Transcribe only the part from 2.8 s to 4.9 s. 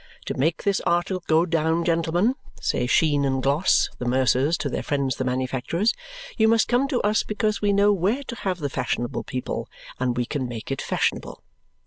Sheen and Gloss, the mercers, to their